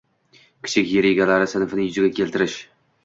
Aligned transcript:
kichik 0.67 0.89
yer 0.93 1.07
egalari 1.09 1.49
sinfini 1.51 1.85
yuzaga 1.89 2.11
keltirish. 2.21 2.57